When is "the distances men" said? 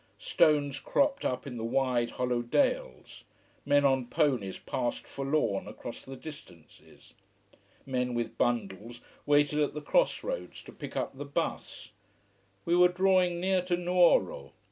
6.01-8.15